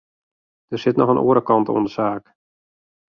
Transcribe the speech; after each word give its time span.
Der 0.71 0.79
sit 0.79 0.97
noch 0.97 1.11
in 1.13 1.21
oare 1.25 1.43
kant 1.47 1.67
oan 1.71 1.85
de 1.85 1.91
saak. 1.97 2.23